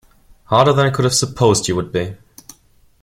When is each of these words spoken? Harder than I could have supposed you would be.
Harder 0.45 0.73
than 0.73 0.87
I 0.87 0.89
could 0.89 1.05
have 1.05 1.13
supposed 1.13 1.67
you 1.67 1.75
would 1.75 1.91
be. 1.91 2.17